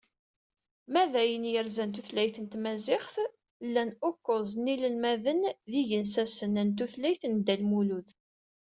Ma 0.91 1.03
d 1.11 1.13
ayen 1.21 1.49
yerzan 1.53 1.89
tutlayt 1.95 2.35
n 2.43 2.45
tmaziɣt, 2.53 3.15
llan 3.65 3.91
ukuẓ 4.09 4.49
n 4.63 4.69
yinelmaden 4.71 5.41
d 5.71 5.73
igensasen 5.81 6.55
n 6.65 6.69
tutlayt 6.77 7.21
n 7.27 7.33
Dda 7.37 7.55
Lmulud. 7.61 8.07